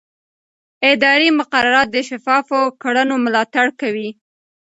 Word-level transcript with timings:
اداري 0.91 1.29
مقررات 1.39 1.87
د 1.91 1.97
شفافو 2.09 2.59
کړنو 2.81 3.15
ملاتړ 3.25 3.67
کوي. 3.81 4.09